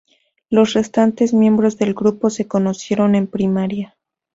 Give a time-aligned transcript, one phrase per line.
[0.49, 3.99] Los restantes miembros del grupo se conocieron en primaria.